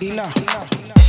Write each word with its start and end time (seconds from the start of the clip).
Medina. 0.00 0.32
Medina. 0.34 0.99